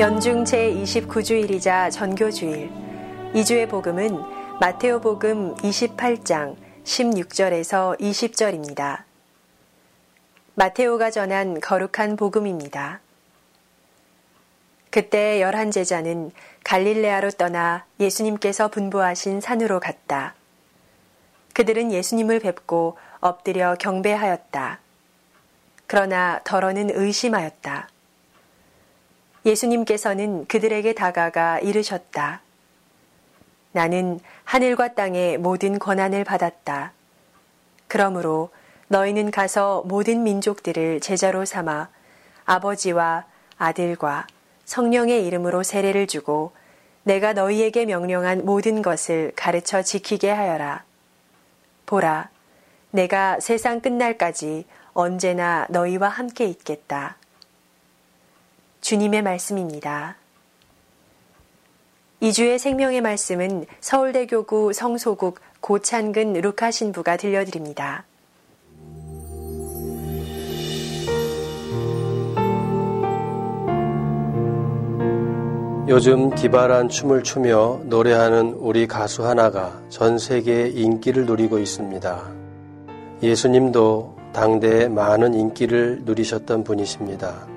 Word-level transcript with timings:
연중 0.00 0.42
제29주일이자 0.42 1.88
전교주일 1.92 2.68
2주의 3.32 3.68
복음은 3.68 4.18
마테오 4.58 5.00
복음 5.00 5.54
28장 5.54 6.56
16절에서 6.82 8.00
20절입니다. 8.00 9.04
마테오가 10.56 11.12
전한 11.12 11.60
거룩한 11.60 12.16
복음입니다. 12.16 12.98
그때 14.90 15.40
열한 15.40 15.70
제자는 15.70 16.32
갈릴레아로 16.64 17.30
떠나 17.30 17.84
예수님께서 18.00 18.66
분부하신 18.68 19.40
산으로 19.40 19.78
갔다. 19.78 20.34
그들은 21.52 21.92
예수님을 21.92 22.40
뵙고 22.40 22.98
엎드려 23.20 23.76
경배하였다. 23.76 24.80
그러나 25.86 26.40
덜어는 26.42 26.90
의심하였다. 26.92 27.93
예수님께서는 29.44 30.46
그들에게 30.46 30.94
다가가 30.94 31.60
이르셨다. 31.60 32.40
나는 33.72 34.20
하늘과 34.44 34.94
땅의 34.94 35.38
모든 35.38 35.78
권한을 35.78 36.24
받았다. 36.24 36.92
그러므로 37.88 38.50
너희는 38.88 39.30
가서 39.30 39.82
모든 39.86 40.22
민족들을 40.22 41.00
제자로 41.00 41.44
삼아 41.44 41.88
아버지와 42.44 43.24
아들과 43.58 44.26
성령의 44.64 45.26
이름으로 45.26 45.62
세례를 45.62 46.06
주고 46.06 46.52
내가 47.02 47.34
너희에게 47.34 47.84
명령한 47.84 48.44
모든 48.44 48.80
것을 48.80 49.32
가르쳐 49.36 49.82
지키게 49.82 50.30
하여라. 50.30 50.84
보라, 51.86 52.30
내가 52.90 53.40
세상 53.40 53.80
끝날까지 53.80 54.66
언제나 54.94 55.66
너희와 55.68 56.08
함께 56.08 56.46
있겠다. 56.46 57.16
주님의 58.84 59.22
말씀입니다. 59.22 60.16
이주의 62.20 62.58
생명의 62.58 63.00
말씀은 63.00 63.64
서울대교구 63.80 64.74
성소국 64.74 65.40
고찬근 65.60 66.34
루카 66.34 66.70
신부가 66.70 67.16
들려드립니다. 67.16 68.04
요즘 75.88 76.34
기발한 76.34 76.90
춤을 76.90 77.22
추며 77.22 77.80
노래하는 77.84 78.52
우리 78.52 78.86
가수 78.86 79.26
하나가 79.26 79.80
전 79.88 80.18
세계에 80.18 80.68
인기를 80.68 81.24
누리고 81.24 81.58
있습니다. 81.58 82.22
예수님도 83.22 84.14
당대에 84.34 84.88
많은 84.88 85.32
인기를 85.32 86.02
누리셨던 86.04 86.64
분이십니다. 86.64 87.53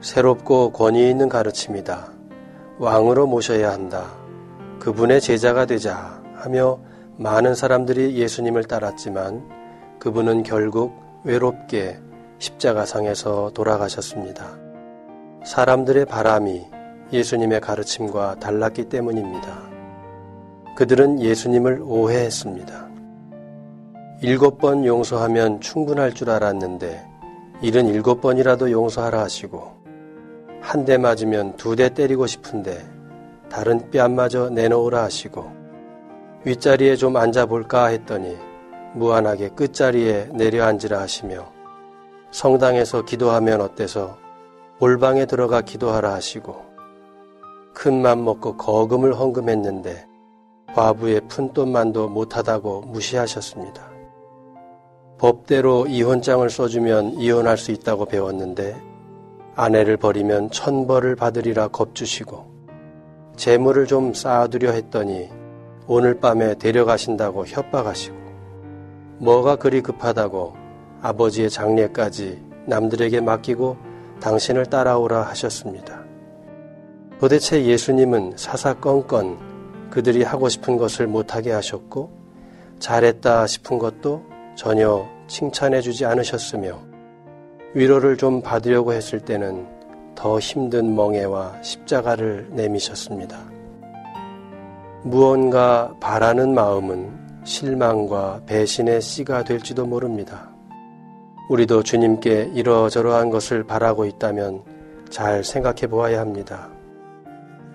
새롭고 0.00 0.72
권위 0.72 1.10
있는 1.10 1.28
가르침이다. 1.28 2.08
왕으로 2.78 3.26
모셔야 3.26 3.70
한다. 3.70 4.06
그분의 4.78 5.20
제자가 5.20 5.66
되자 5.66 6.22
하며 6.34 6.78
많은 7.18 7.54
사람들이 7.54 8.16
예수님을 8.16 8.64
따랐지만 8.64 9.46
그분은 9.98 10.42
결국 10.42 10.94
외롭게 11.24 11.98
십자가상에서 12.38 13.50
돌아가셨습니다. 13.52 14.58
사람들의 15.44 16.06
바람이 16.06 16.66
예수님의 17.12 17.60
가르침과 17.60 18.36
달랐기 18.40 18.88
때문입니다. 18.88 19.70
그들은 20.76 21.20
예수님을 21.20 21.82
오해했습니다. 21.84 22.88
일곱 24.22 24.58
번 24.58 24.86
용서하면 24.86 25.60
충분할 25.60 26.14
줄 26.14 26.30
알았는데 26.30 27.06
일은 27.60 27.88
일곱 27.88 28.22
번이라도 28.22 28.70
용서하라 28.70 29.20
하시고 29.20 29.79
한 30.60 30.84
대 30.84 30.98
맞으면 30.98 31.56
두 31.56 31.74
대 31.76 31.88
때리고 31.88 32.26
싶은데 32.26 32.84
다른 33.48 33.90
뺨마저 33.90 34.50
내놓으라 34.50 35.02
하시고 35.04 35.50
윗자리에 36.44 36.96
좀 36.96 37.16
앉아볼까 37.16 37.86
했더니 37.86 38.36
무한하게 38.94 39.50
끝자리에 39.50 40.28
내려앉으라 40.32 41.00
하시며 41.00 41.46
성당에서 42.30 43.02
기도하면 43.04 43.60
어때서 43.60 44.18
골방에 44.78 45.26
들어가 45.26 45.60
기도하라 45.60 46.14
하시고 46.14 46.56
큰 47.74 48.02
맘 48.02 48.24
먹고 48.24 48.56
거금을 48.56 49.14
헌금했는데 49.14 50.06
과부의 50.74 51.22
푼돈만도 51.28 52.08
못하다고 52.08 52.82
무시하셨습니다. 52.82 53.90
법대로 55.18 55.86
이혼장을 55.86 56.48
써주면 56.48 57.14
이혼할 57.20 57.58
수 57.58 57.72
있다고 57.72 58.06
배웠는데 58.06 58.89
아내를 59.60 59.98
버리면 59.98 60.50
천벌을 60.52 61.16
받으리라 61.16 61.68
겁주시고 61.68 62.46
재물을 63.36 63.86
좀 63.86 64.14
쌓아두려 64.14 64.70
했더니 64.70 65.28
오늘 65.86 66.18
밤에 66.18 66.54
데려가신다고 66.54 67.46
협박하시고 67.46 68.16
뭐가 69.18 69.56
그리 69.56 69.82
급하다고 69.82 70.54
아버지의 71.02 71.50
장례까지 71.50 72.42
남들에게 72.64 73.20
맡기고 73.20 73.76
당신을 74.22 74.64
따라오라 74.64 75.24
하셨습니다. 75.24 76.04
도대체 77.18 77.62
예수님은 77.62 78.38
사사건건 78.38 79.90
그들이 79.90 80.22
하고 80.22 80.48
싶은 80.48 80.78
것을 80.78 81.06
못하게 81.06 81.52
하셨고 81.52 82.10
잘했다 82.78 83.46
싶은 83.46 83.78
것도 83.78 84.24
전혀 84.56 85.06
칭찬해 85.26 85.82
주지 85.82 86.06
않으셨으며 86.06 86.89
위로를 87.74 88.16
좀 88.16 88.42
받으려고 88.42 88.92
했을 88.92 89.20
때는 89.20 89.66
더 90.14 90.38
힘든 90.38 90.94
멍해와 90.94 91.62
십자가를 91.62 92.48
내미셨습니다. 92.50 93.38
무언가 95.02 95.94
바라는 96.00 96.52
마음은 96.54 97.10
실망과 97.44 98.42
배신의 98.44 99.00
씨가 99.00 99.44
될지도 99.44 99.86
모릅니다. 99.86 100.50
우리도 101.48 101.82
주님께 101.82 102.50
이러저러한 102.54 103.30
것을 103.30 103.64
바라고 103.64 104.04
있다면 104.04 104.62
잘 105.08 105.42
생각해 105.42 105.86
보아야 105.88 106.20
합니다. 106.20 106.68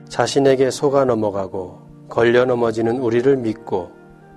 자신에게 0.07 0.69
속아 0.71 1.05
넘어가고 1.05 1.79
걸려 2.07 2.45
넘어지는 2.45 2.99
우리를 2.99 3.35
믿고 3.37 3.91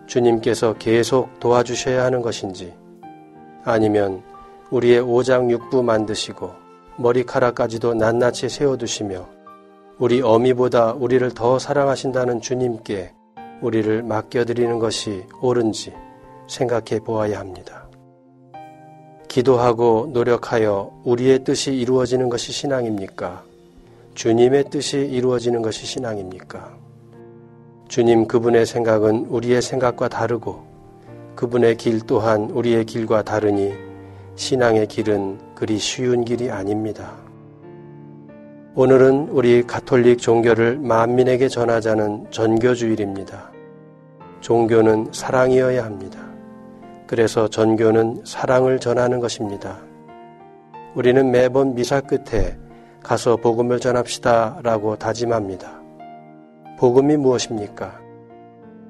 주님께서 0.06 0.74
계속 0.74 1.38
도와주셔야 1.38 2.04
하는 2.04 2.22
것인지 2.22 2.72
아니면 3.64 4.22
우리의 4.70 5.00
오장육부 5.00 5.82
만드시고 5.82 6.52
머리카락까지도 6.96 7.94
낱낱이 7.94 8.48
세워두시며 8.48 9.26
우리 9.98 10.20
어미보다 10.20 10.92
우리를 10.92 11.30
더 11.32 11.58
사랑하신다는 11.58 12.40
주님께 12.40 13.12
우리를 13.62 14.02
맡겨드리는 14.02 14.78
것이 14.78 15.24
옳은지 15.40 15.92
생각해 16.48 17.00
보아야 17.04 17.40
합니다. 17.40 17.88
기도하고 19.28 20.10
노력하여 20.12 21.02
우리의 21.04 21.44
뜻이 21.44 21.74
이루어지는 21.74 22.28
것이 22.28 22.52
신앙입니까? 22.52 23.44
주님의 24.14 24.64
뜻이 24.70 24.98
이루어지는 24.98 25.62
것이 25.62 25.86
신앙입니까? 25.86 26.76
주님 27.88 28.26
그분의 28.26 28.66
생각은 28.66 29.26
우리의 29.28 29.62
생각과 29.62 30.08
다르고 30.08 30.66
그분의 31.34 31.76
길 31.76 32.00
또한 32.00 32.50
우리의 32.50 32.84
길과 32.84 33.22
다르니 33.22 33.87
신앙의 34.38 34.86
길은 34.86 35.56
그리 35.56 35.78
쉬운 35.78 36.24
길이 36.24 36.48
아닙니다. 36.48 37.16
오늘은 38.76 39.30
우리 39.30 39.64
가톨릭 39.64 40.20
종교를 40.20 40.78
만민에게 40.78 41.48
전하자는 41.48 42.30
전교주일입니다. 42.30 43.50
종교는 44.40 45.08
사랑이어야 45.12 45.84
합니다. 45.84 46.20
그래서 47.08 47.48
전교는 47.48 48.22
사랑을 48.24 48.78
전하는 48.78 49.18
것입니다. 49.18 49.78
우리는 50.94 51.32
매번 51.32 51.74
미사 51.74 52.00
끝에 52.00 52.56
가서 53.02 53.34
복음을 53.38 53.80
전합시다 53.80 54.60
라고 54.62 54.94
다짐합니다. 54.94 55.80
복음이 56.78 57.16
무엇입니까? 57.16 58.00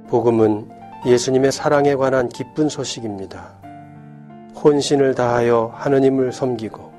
복음은 0.08 0.68
예수님의 1.06 1.52
사랑에 1.52 1.94
관한 1.94 2.28
기쁜 2.28 2.68
소식입니다. 2.68 3.57
혼신을 4.64 5.14
다하여 5.14 5.72
하느님을 5.75 6.32
섬기고 6.32 6.93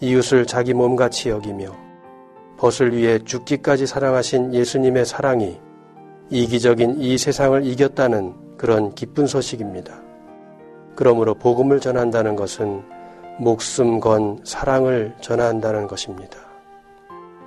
이웃을 0.00 0.46
자기 0.46 0.74
몸같이 0.74 1.30
여기며 1.30 1.72
벗을 2.56 2.96
위해 2.96 3.18
죽기까지 3.18 3.86
사랑하신 3.86 4.54
예수님의 4.54 5.06
사랑이 5.06 5.60
이기적인 6.30 7.00
이 7.00 7.16
세상을 7.16 7.64
이겼다는 7.64 8.56
그런 8.56 8.94
기쁜 8.94 9.26
소식입니다. 9.26 10.00
그러므로 10.94 11.34
복음을 11.34 11.80
전한다는 11.80 12.36
것은 12.36 12.82
목숨 13.38 14.00
건 14.00 14.40
사랑을 14.44 15.14
전한다는 15.20 15.86
것입니다. 15.86 16.38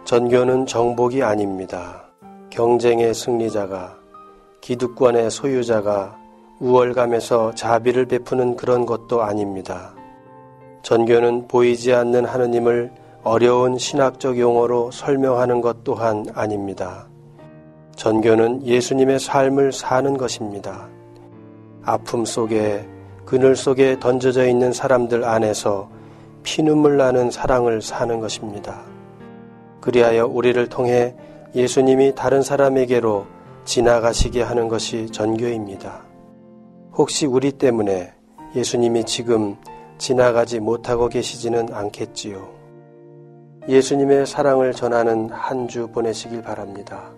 전교는 0.06 0.66
정복이 0.66 1.22
아닙니다. 1.22 2.06
경쟁의 2.50 3.14
승리자가 3.14 3.98
기득권의 4.62 5.30
소유자가 5.30 6.18
우월감에서 6.62 7.56
자비를 7.56 8.06
베푸는 8.06 8.56
그런 8.56 8.86
것도 8.86 9.24
아닙니다. 9.24 9.96
전교는 10.84 11.48
보이지 11.48 11.92
않는 11.94 12.25
하느님을 12.25 12.92
어려운 13.24 13.80
신학적 13.80 14.38
용어로 14.38 14.92
설명하는 14.92 15.62
것 15.62 15.84
또한 15.84 16.25
아닙니다. 16.36 17.08
전교는 17.96 18.66
예수님의 18.66 19.19
삶을 19.19 19.72
사는 19.72 20.16
것입니다. 20.18 20.88
아픔 21.84 22.25
속에 22.25 22.88
그늘 23.25 23.56
속에 23.56 24.00
던져져 24.00 24.48
있는 24.48 24.72
사람들 24.72 25.24
안에서 25.24 25.90
피눈물 26.44 26.98
나는 26.98 27.31
사랑을 27.31 27.81
사는 27.81 28.19
것입니다. 28.19 28.81
그리하여 29.80 30.28
우리를 30.28 30.68
통해 30.69 31.16
예수님이 31.56 32.14
다른 32.14 32.44
사람에게로 32.44 33.25
지나가시게 33.66 34.44
하는 34.44 34.68
것이 34.68 35.07
전교입니다. 35.12 36.11
혹시 36.98 37.26
우리 37.26 37.52
때문에 37.52 38.14
예수님이 38.56 39.06
지금 39.06 39.56
지나가지 39.98 40.60
못하고 40.60 41.08
계시지는 41.08 41.74
않겠지요. 41.74 42.50
예수님의 43.68 44.26
사랑을 44.26 44.74
전하는 44.74 45.30
한 45.30 45.68
주 45.68 45.88
보내시길 45.88 46.42
바랍니다. 46.42 47.12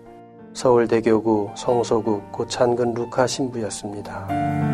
서울대교구 0.52 1.50
성소국 1.56 2.30
고찬근 2.30 2.94
루카 2.94 3.26
신부였습니다. 3.26 4.73